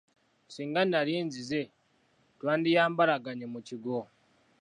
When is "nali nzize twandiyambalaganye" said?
0.91-3.45